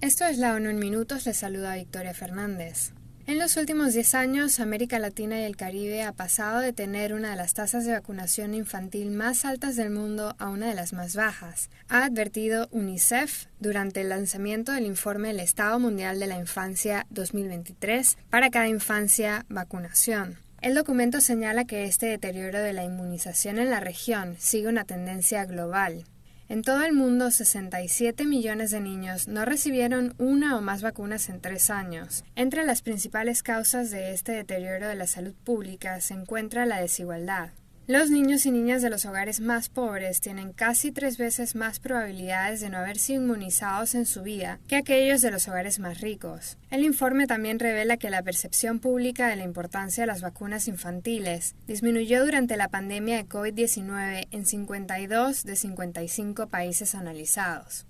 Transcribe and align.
Esto 0.00 0.26
es 0.26 0.38
la 0.38 0.54
ONU 0.54 0.70
en 0.70 0.78
Minutos, 0.78 1.26
les 1.26 1.38
saluda 1.38 1.74
Victoria 1.74 2.14
Fernández. 2.14 2.92
En 3.26 3.36
los 3.36 3.56
últimos 3.56 3.94
10 3.94 4.14
años, 4.14 4.60
América 4.60 5.00
Latina 5.00 5.40
y 5.40 5.42
el 5.42 5.56
Caribe 5.56 6.04
ha 6.04 6.12
pasado 6.12 6.60
de 6.60 6.72
tener 6.72 7.12
una 7.14 7.30
de 7.30 7.36
las 7.36 7.52
tasas 7.52 7.84
de 7.84 7.94
vacunación 7.94 8.54
infantil 8.54 9.10
más 9.10 9.44
altas 9.44 9.74
del 9.74 9.90
mundo 9.90 10.36
a 10.38 10.50
una 10.50 10.68
de 10.68 10.76
las 10.76 10.92
más 10.92 11.16
bajas, 11.16 11.68
ha 11.88 12.04
advertido 12.04 12.68
UNICEF 12.70 13.46
durante 13.58 14.02
el 14.02 14.10
lanzamiento 14.10 14.70
del 14.70 14.86
informe 14.86 15.30
El 15.30 15.40
Estado 15.40 15.80
Mundial 15.80 16.20
de 16.20 16.28
la 16.28 16.38
Infancia 16.38 17.04
2023 17.10 18.18
para 18.30 18.50
cada 18.50 18.68
infancia 18.68 19.46
vacunación. 19.48 20.38
El 20.60 20.76
documento 20.76 21.20
señala 21.20 21.64
que 21.64 21.86
este 21.86 22.06
deterioro 22.06 22.60
de 22.60 22.72
la 22.72 22.84
inmunización 22.84 23.58
en 23.58 23.70
la 23.70 23.80
región 23.80 24.36
sigue 24.38 24.68
una 24.68 24.84
tendencia 24.84 25.44
global. 25.44 26.04
En 26.50 26.62
todo 26.62 26.82
el 26.82 26.94
mundo, 26.94 27.30
67 27.30 28.24
millones 28.24 28.70
de 28.70 28.80
niños 28.80 29.28
no 29.28 29.44
recibieron 29.44 30.14
una 30.16 30.56
o 30.56 30.62
más 30.62 30.80
vacunas 30.80 31.28
en 31.28 31.42
tres 31.42 31.68
años. 31.68 32.24
Entre 32.36 32.64
las 32.64 32.80
principales 32.80 33.42
causas 33.42 33.90
de 33.90 34.14
este 34.14 34.32
deterioro 34.32 34.88
de 34.88 34.94
la 34.94 35.06
salud 35.06 35.34
pública 35.44 36.00
se 36.00 36.14
encuentra 36.14 36.64
la 36.64 36.80
desigualdad. 36.80 37.50
Los 37.88 38.10
niños 38.10 38.44
y 38.44 38.50
niñas 38.50 38.82
de 38.82 38.90
los 38.90 39.06
hogares 39.06 39.40
más 39.40 39.70
pobres 39.70 40.20
tienen 40.20 40.52
casi 40.52 40.92
tres 40.92 41.16
veces 41.16 41.54
más 41.54 41.80
probabilidades 41.80 42.60
de 42.60 42.68
no 42.68 42.76
haber 42.76 42.98
sido 42.98 43.22
inmunizados 43.22 43.94
en 43.94 44.04
su 44.04 44.20
vida 44.20 44.60
que 44.68 44.76
aquellos 44.76 45.22
de 45.22 45.30
los 45.30 45.48
hogares 45.48 45.78
más 45.78 46.02
ricos. 46.02 46.58
El 46.70 46.84
informe 46.84 47.26
también 47.26 47.58
revela 47.58 47.96
que 47.96 48.10
la 48.10 48.22
percepción 48.22 48.78
pública 48.78 49.28
de 49.28 49.36
la 49.36 49.44
importancia 49.44 50.02
de 50.02 50.06
las 50.08 50.20
vacunas 50.20 50.68
infantiles 50.68 51.54
disminuyó 51.66 52.22
durante 52.22 52.58
la 52.58 52.68
pandemia 52.68 53.16
de 53.16 53.26
COVID-19 53.26 54.28
en 54.32 54.44
52 54.44 55.44
de 55.44 55.56
55 55.56 56.48
países 56.48 56.94
analizados. 56.94 57.86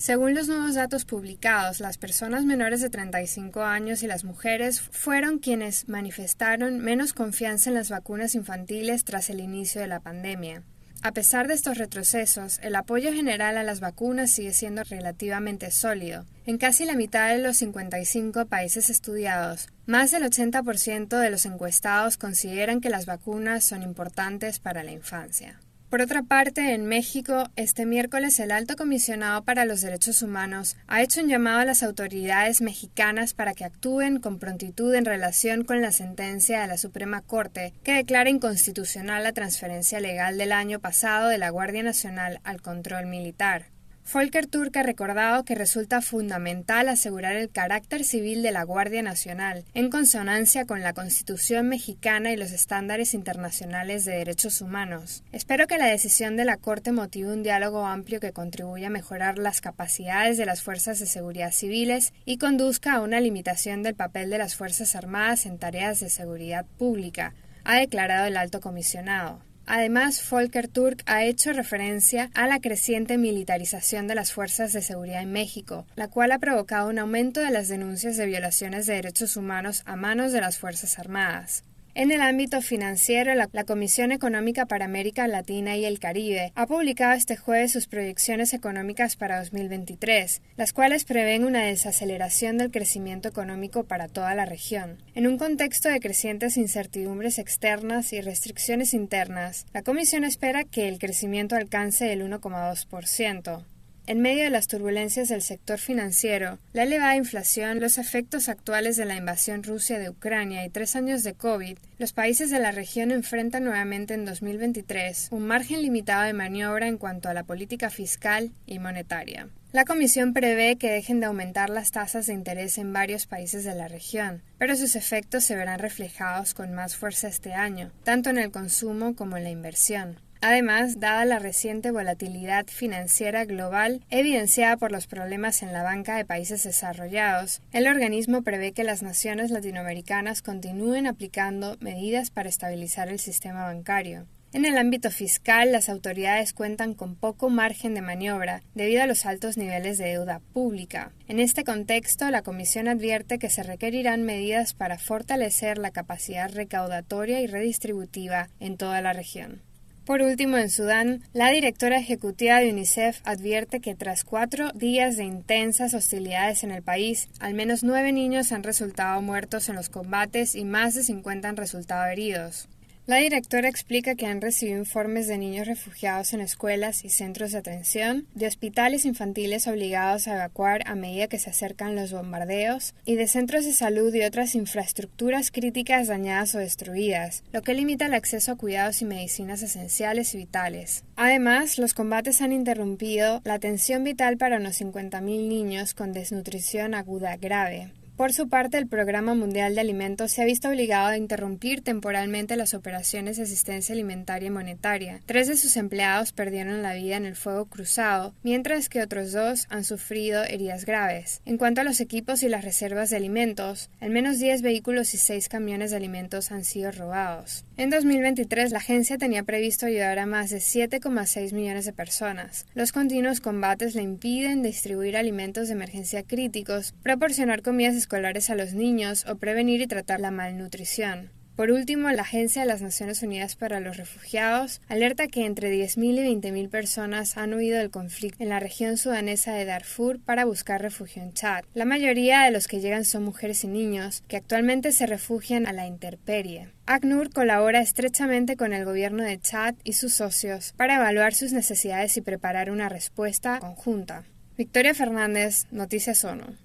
Según 0.00 0.34
los 0.34 0.48
nuevos 0.48 0.76
datos 0.76 1.04
publicados, 1.04 1.78
las 1.78 1.98
personas 1.98 2.46
menores 2.46 2.80
de 2.80 2.88
35 2.88 3.60
años 3.60 4.02
y 4.02 4.06
las 4.06 4.24
mujeres 4.24 4.80
fueron 4.80 5.40
quienes 5.40 5.90
manifestaron 5.90 6.78
menos 6.78 7.12
confianza 7.12 7.68
en 7.68 7.74
las 7.74 7.90
vacunas 7.90 8.34
infantiles 8.34 9.04
tras 9.04 9.28
el 9.28 9.40
inicio 9.40 9.78
de 9.78 9.88
la 9.88 10.00
pandemia. 10.00 10.62
A 11.02 11.12
pesar 11.12 11.48
de 11.48 11.54
estos 11.54 11.76
retrocesos, 11.76 12.60
el 12.62 12.76
apoyo 12.76 13.12
general 13.12 13.58
a 13.58 13.62
las 13.62 13.80
vacunas 13.80 14.30
sigue 14.30 14.54
siendo 14.54 14.84
relativamente 14.84 15.70
sólido. 15.70 16.24
En 16.46 16.56
casi 16.56 16.86
la 16.86 16.96
mitad 16.96 17.28
de 17.28 17.42
los 17.42 17.58
55 17.58 18.46
países 18.46 18.88
estudiados, 18.88 19.68
más 19.84 20.12
del 20.12 20.22
80% 20.22 21.18
de 21.18 21.30
los 21.30 21.44
encuestados 21.44 22.16
consideran 22.16 22.80
que 22.80 22.88
las 22.88 23.04
vacunas 23.04 23.64
son 23.64 23.82
importantes 23.82 24.60
para 24.60 24.82
la 24.82 24.92
infancia. 24.92 25.60
Por 25.90 26.02
otra 26.02 26.22
parte, 26.22 26.72
en 26.72 26.86
México, 26.86 27.50
este 27.56 27.84
miércoles 27.84 28.38
el 28.38 28.52
alto 28.52 28.76
comisionado 28.76 29.42
para 29.42 29.64
los 29.64 29.80
derechos 29.80 30.22
humanos 30.22 30.76
ha 30.86 31.02
hecho 31.02 31.20
un 31.20 31.28
llamado 31.28 31.58
a 31.58 31.64
las 31.64 31.82
autoridades 31.82 32.60
mexicanas 32.60 33.34
para 33.34 33.54
que 33.54 33.64
actúen 33.64 34.20
con 34.20 34.38
prontitud 34.38 34.94
en 34.94 35.04
relación 35.04 35.64
con 35.64 35.82
la 35.82 35.90
sentencia 35.90 36.60
de 36.60 36.68
la 36.68 36.78
Suprema 36.78 37.22
Corte 37.22 37.74
que 37.82 37.94
declara 37.94 38.30
inconstitucional 38.30 39.24
la 39.24 39.32
transferencia 39.32 39.98
legal 39.98 40.38
del 40.38 40.52
año 40.52 40.78
pasado 40.78 41.28
de 41.28 41.38
la 41.38 41.50
Guardia 41.50 41.82
Nacional 41.82 42.38
al 42.44 42.62
control 42.62 43.06
militar. 43.06 43.66
Volker 44.12 44.48
Turk 44.48 44.76
ha 44.76 44.82
recordado 44.82 45.44
que 45.44 45.54
resulta 45.54 46.00
fundamental 46.00 46.88
asegurar 46.88 47.36
el 47.36 47.48
carácter 47.48 48.02
civil 48.02 48.42
de 48.42 48.50
la 48.50 48.64
Guardia 48.64 49.02
Nacional, 49.02 49.64
en 49.72 49.88
consonancia 49.88 50.64
con 50.64 50.80
la 50.80 50.94
Constitución 50.94 51.68
mexicana 51.68 52.32
y 52.32 52.36
los 52.36 52.50
estándares 52.50 53.14
internacionales 53.14 54.04
de 54.04 54.16
derechos 54.16 54.60
humanos. 54.62 55.22
Espero 55.30 55.68
que 55.68 55.78
la 55.78 55.86
decisión 55.86 56.36
de 56.36 56.44
la 56.44 56.56
Corte 56.56 56.90
motive 56.90 57.32
un 57.32 57.44
diálogo 57.44 57.86
amplio 57.86 58.18
que 58.18 58.32
contribuya 58.32 58.88
a 58.88 58.90
mejorar 58.90 59.38
las 59.38 59.60
capacidades 59.60 60.36
de 60.36 60.46
las 60.46 60.60
fuerzas 60.60 60.98
de 60.98 61.06
seguridad 61.06 61.52
civiles 61.52 62.12
y 62.24 62.38
conduzca 62.38 62.94
a 62.94 63.02
una 63.02 63.20
limitación 63.20 63.84
del 63.84 63.94
papel 63.94 64.28
de 64.28 64.38
las 64.38 64.56
Fuerzas 64.56 64.96
Armadas 64.96 65.46
en 65.46 65.58
tareas 65.58 66.00
de 66.00 66.10
seguridad 66.10 66.66
pública, 66.78 67.32
ha 67.62 67.76
declarado 67.76 68.26
el 68.26 68.36
alto 68.36 68.60
comisionado. 68.60 69.49
Además, 69.72 70.20
Volker 70.28 70.66
Turk 70.66 71.04
ha 71.06 71.22
hecho 71.22 71.52
referencia 71.52 72.28
a 72.34 72.48
la 72.48 72.58
creciente 72.58 73.18
militarización 73.18 74.08
de 74.08 74.16
las 74.16 74.32
fuerzas 74.32 74.72
de 74.72 74.82
seguridad 74.82 75.22
en 75.22 75.30
México, 75.30 75.86
la 75.94 76.08
cual 76.08 76.32
ha 76.32 76.40
provocado 76.40 76.88
un 76.88 76.98
aumento 76.98 77.38
de 77.38 77.52
las 77.52 77.68
denuncias 77.68 78.16
de 78.16 78.26
violaciones 78.26 78.86
de 78.86 78.94
derechos 78.94 79.36
humanos 79.36 79.84
a 79.86 79.94
manos 79.94 80.32
de 80.32 80.40
las 80.40 80.58
Fuerzas 80.58 80.98
Armadas. 80.98 81.62
En 81.92 82.12
el 82.12 82.20
ámbito 82.20 82.62
financiero, 82.62 83.34
la, 83.34 83.48
Comisión 83.64 84.12
Económica 84.12 84.66
para 84.66 84.84
América 84.84 85.26
Latina 85.26 85.76
y 85.76 85.84
el 85.84 85.98
Caribe 85.98 86.52
ha 86.54 86.66
publicado 86.66 87.14
este 87.14 87.36
jueves 87.36 87.72
sus 87.72 87.88
proyecciones 87.88 88.54
económicas 88.54 89.16
para 89.16 89.40
2023, 89.40 90.40
las 90.56 90.72
cuales 90.72 91.04
prevén 91.04 91.44
una 91.44 91.64
desaceleración 91.64 92.58
del 92.58 92.70
crecimiento 92.70 93.28
económico 93.28 93.84
para 93.84 94.06
toda 94.06 94.36
la 94.36 94.46
región. 94.46 95.02
En 95.16 95.26
un 95.26 95.36
contexto 95.36 95.88
de 95.88 95.98
crecientes 95.98 96.56
incertidumbres 96.56 97.38
externas 97.38 98.12
y 98.12 98.20
restricciones 98.20 98.94
internas, 98.94 99.66
la 99.72 99.82
Comisión 99.82 100.22
espera 100.22 100.62
que 100.62 100.86
el 100.88 101.00
crecimiento 101.00 101.56
alcance 101.56 102.12
el 102.12 102.22
1,2%. 102.22 103.64
En 104.10 104.22
medio 104.22 104.42
de 104.42 104.50
las 104.50 104.66
turbulencias 104.66 105.28
del 105.28 105.40
sector 105.40 105.78
financiero, 105.78 106.58
la 106.72 106.82
elevada 106.82 107.14
inflación, 107.14 107.78
los 107.78 107.96
efectos 107.96 108.48
actuales 108.48 108.96
de 108.96 109.04
la 109.04 109.14
invasión 109.14 109.62
rusa 109.62 110.00
de 110.00 110.10
Ucrania 110.10 110.64
y 110.64 110.68
tres 110.68 110.96
años 110.96 111.22
de 111.22 111.34
COVID, 111.34 111.78
los 111.96 112.12
países 112.12 112.50
de 112.50 112.58
la 112.58 112.72
región 112.72 113.12
enfrentan 113.12 113.62
nuevamente 113.62 114.14
en 114.14 114.24
2023 114.24 115.28
un 115.30 115.46
margen 115.46 115.82
limitado 115.82 116.24
de 116.24 116.32
maniobra 116.32 116.88
en 116.88 116.98
cuanto 116.98 117.28
a 117.28 117.34
la 117.34 117.44
política 117.44 117.88
fiscal 117.88 118.50
y 118.66 118.80
monetaria. 118.80 119.46
La 119.70 119.84
Comisión 119.84 120.34
prevé 120.34 120.74
que 120.74 120.90
dejen 120.90 121.20
de 121.20 121.26
aumentar 121.26 121.70
las 121.70 121.92
tasas 121.92 122.26
de 122.26 122.32
interés 122.32 122.78
en 122.78 122.92
varios 122.92 123.26
países 123.26 123.62
de 123.62 123.76
la 123.76 123.86
región, 123.86 124.42
pero 124.58 124.74
sus 124.74 124.96
efectos 124.96 125.44
se 125.44 125.54
verán 125.54 125.78
reflejados 125.78 126.52
con 126.52 126.74
más 126.74 126.96
fuerza 126.96 127.28
este 127.28 127.54
año, 127.54 127.92
tanto 128.02 128.30
en 128.30 128.38
el 128.38 128.50
consumo 128.50 129.14
como 129.14 129.36
en 129.36 129.44
la 129.44 129.50
inversión. 129.50 130.18
Además, 130.42 131.00
dada 131.00 131.26
la 131.26 131.38
reciente 131.38 131.90
volatilidad 131.90 132.66
financiera 132.66 133.44
global 133.44 134.02
evidenciada 134.08 134.78
por 134.78 134.90
los 134.90 135.06
problemas 135.06 135.62
en 135.62 135.74
la 135.74 135.82
banca 135.82 136.16
de 136.16 136.24
países 136.24 136.62
desarrollados, 136.62 137.60
el 137.72 137.86
organismo 137.86 138.42
prevé 138.42 138.72
que 138.72 138.84
las 138.84 139.02
naciones 139.02 139.50
latinoamericanas 139.50 140.40
continúen 140.40 141.06
aplicando 141.06 141.76
medidas 141.80 142.30
para 142.30 142.48
estabilizar 142.48 143.08
el 143.08 143.18
sistema 143.18 143.64
bancario. 143.64 144.26
En 144.52 144.64
el 144.64 144.78
ámbito 144.78 145.10
fiscal, 145.10 145.70
las 145.70 145.88
autoridades 145.88 146.54
cuentan 146.54 146.94
con 146.94 147.14
poco 147.14 147.50
margen 147.50 147.94
de 147.94 148.02
maniobra 148.02 148.62
debido 148.74 149.02
a 149.02 149.06
los 149.06 149.24
altos 149.24 149.56
niveles 149.56 149.96
de 149.96 150.08
deuda 150.08 150.40
pública. 150.52 151.12
En 151.28 151.38
este 151.38 151.64
contexto, 151.64 152.28
la 152.30 152.42
Comisión 152.42 152.88
advierte 152.88 153.38
que 153.38 153.50
se 153.50 153.62
requerirán 153.62 154.24
medidas 154.24 154.74
para 154.74 154.98
fortalecer 154.98 155.78
la 155.78 155.92
capacidad 155.92 156.50
recaudatoria 156.50 157.42
y 157.42 157.46
redistributiva 157.46 158.48
en 158.58 158.76
toda 158.76 159.00
la 159.02 159.12
región. 159.12 159.62
Por 160.10 160.22
último, 160.22 160.56
en 160.56 160.70
Sudán, 160.70 161.22
la 161.32 161.50
directora 161.52 161.96
ejecutiva 161.96 162.58
de 162.58 162.72
UNICEF 162.72 163.20
advierte 163.22 163.78
que 163.78 163.94
tras 163.94 164.24
cuatro 164.24 164.72
días 164.72 165.16
de 165.16 165.22
intensas 165.22 165.94
hostilidades 165.94 166.64
en 166.64 166.72
el 166.72 166.82
país, 166.82 167.28
al 167.38 167.54
menos 167.54 167.84
nueve 167.84 168.10
niños 168.10 168.50
han 168.50 168.64
resultado 168.64 169.22
muertos 169.22 169.68
en 169.68 169.76
los 169.76 169.88
combates 169.88 170.56
y 170.56 170.64
más 170.64 170.96
de 170.96 171.04
50 171.04 171.50
han 171.50 171.56
resultado 171.56 172.10
heridos. 172.10 172.68
La 173.10 173.16
directora 173.16 173.68
explica 173.68 174.14
que 174.14 174.26
han 174.26 174.40
recibido 174.40 174.78
informes 174.78 175.26
de 175.26 175.36
niños 175.36 175.66
refugiados 175.66 176.32
en 176.32 176.40
escuelas 176.40 177.04
y 177.04 177.08
centros 177.08 177.50
de 177.50 177.58
atención, 177.58 178.28
de 178.36 178.46
hospitales 178.46 179.04
infantiles 179.04 179.66
obligados 179.66 180.28
a 180.28 180.34
evacuar 180.34 180.82
a 180.86 180.94
medida 180.94 181.26
que 181.26 181.40
se 181.40 181.50
acercan 181.50 181.96
los 181.96 182.12
bombardeos, 182.12 182.94
y 183.04 183.16
de 183.16 183.26
centros 183.26 183.64
de 183.64 183.72
salud 183.72 184.14
y 184.14 184.22
otras 184.22 184.54
infraestructuras 184.54 185.50
críticas 185.50 186.06
dañadas 186.06 186.54
o 186.54 186.58
destruidas, 186.58 187.42
lo 187.50 187.62
que 187.62 187.74
limita 187.74 188.06
el 188.06 188.14
acceso 188.14 188.52
a 188.52 188.56
cuidados 188.56 189.02
y 189.02 189.06
medicinas 189.06 189.60
esenciales 189.62 190.32
y 190.36 190.38
vitales. 190.38 191.02
Además, 191.16 191.78
los 191.78 191.94
combates 191.94 192.40
han 192.42 192.52
interrumpido 192.52 193.40
la 193.42 193.54
atención 193.54 194.04
vital 194.04 194.36
para 194.36 194.58
unos 194.58 194.80
50.000 194.80 195.48
niños 195.48 195.94
con 195.94 196.12
desnutrición 196.12 196.94
aguda 196.94 197.36
grave. 197.38 197.90
Por 198.20 198.34
su 198.34 198.50
parte, 198.50 198.76
el 198.76 198.86
Programa 198.86 199.34
Mundial 199.34 199.74
de 199.74 199.80
Alimentos 199.80 200.32
se 200.32 200.42
ha 200.42 200.44
visto 200.44 200.68
obligado 200.68 201.06
a 201.06 201.16
interrumpir 201.16 201.80
temporalmente 201.80 202.54
las 202.54 202.74
operaciones 202.74 203.38
de 203.38 203.44
asistencia 203.44 203.94
alimentaria 203.94 204.48
y 204.48 204.50
monetaria. 204.50 205.22
Tres 205.24 205.48
de 205.48 205.56
sus 205.56 205.78
empleados 205.78 206.32
perdieron 206.32 206.82
la 206.82 206.92
vida 206.92 207.16
en 207.16 207.24
el 207.24 207.34
fuego 207.34 207.64
cruzado, 207.64 208.34
mientras 208.42 208.90
que 208.90 209.00
otros 209.00 209.32
dos 209.32 209.66
han 209.70 209.84
sufrido 209.84 210.44
heridas 210.44 210.84
graves. 210.84 211.40
En 211.46 211.56
cuanto 211.56 211.80
a 211.80 211.84
los 211.84 211.98
equipos 212.02 212.42
y 212.42 212.50
las 212.50 212.62
reservas 212.62 213.08
de 213.08 213.16
alimentos, 213.16 213.88
al 214.00 214.10
menos 214.10 214.38
10 214.38 214.60
vehículos 214.60 215.14
y 215.14 215.16
6 215.16 215.48
camiones 215.48 215.90
de 215.90 215.96
alimentos 215.96 216.52
han 216.52 216.64
sido 216.64 216.92
robados. 216.92 217.64
En 217.78 217.88
2023, 217.88 218.70
la 218.70 218.80
agencia 218.80 219.16
tenía 219.16 219.44
previsto 219.44 219.86
ayudar 219.86 220.18
a 220.18 220.26
más 220.26 220.50
de 220.50 220.58
7,6 220.58 221.54
millones 221.54 221.86
de 221.86 221.94
personas. 221.94 222.66
Los 222.74 222.92
continuos 222.92 223.40
combates 223.40 223.94
le 223.94 224.02
impiden 224.02 224.62
distribuir 224.62 225.16
alimentos 225.16 225.68
de 225.68 225.72
emergencia 225.72 226.22
críticos, 226.22 226.92
proporcionar 227.02 227.62
comidas 227.62 227.94
escolares 228.10 228.50
a 228.50 228.56
los 228.56 228.74
niños 228.74 229.24
o 229.28 229.36
prevenir 229.36 229.80
y 229.82 229.86
tratar 229.86 230.18
la 230.18 230.32
malnutrición. 230.32 231.30
Por 231.54 231.70
último, 231.70 232.10
la 232.10 232.22
Agencia 232.22 232.62
de 232.62 232.66
las 232.66 232.82
Naciones 232.82 233.22
Unidas 233.22 233.54
para 233.54 233.78
los 233.78 233.98
Refugiados 233.98 234.80
alerta 234.88 235.28
que 235.28 235.46
entre 235.46 235.72
10.000 235.72 236.18
y 236.18 236.40
20.000 236.40 236.70
personas 236.70 237.36
han 237.36 237.54
huido 237.54 237.78
del 237.78 237.92
conflicto 237.92 238.42
en 238.42 238.48
la 238.48 238.58
región 238.58 238.96
sudanesa 238.96 239.54
de 239.54 239.64
Darfur 239.64 240.18
para 240.18 240.44
buscar 240.44 240.82
refugio 240.82 241.22
en 241.22 241.34
Chad. 241.34 241.62
La 241.72 241.84
mayoría 241.84 242.42
de 242.42 242.50
los 242.50 242.66
que 242.66 242.80
llegan 242.80 243.04
son 243.04 243.22
mujeres 243.22 243.62
y 243.62 243.68
niños, 243.68 244.24
que 244.26 244.38
actualmente 244.38 244.90
se 244.90 245.06
refugian 245.06 245.68
a 245.68 245.72
la 245.72 245.86
intemperie. 245.86 246.70
ACNUR 246.86 247.30
colabora 247.30 247.80
estrechamente 247.80 248.56
con 248.56 248.72
el 248.72 248.84
gobierno 248.84 249.22
de 249.22 249.38
Chad 249.38 249.76
y 249.84 249.92
sus 249.92 250.14
socios 250.14 250.74
para 250.76 250.96
evaluar 250.96 251.32
sus 251.32 251.52
necesidades 251.52 252.16
y 252.16 252.22
preparar 252.22 252.72
una 252.72 252.88
respuesta 252.88 253.60
conjunta. 253.60 254.24
Victoria 254.56 254.94
Fernández, 254.94 255.66
Noticias 255.70 256.24
ONU. 256.24 256.56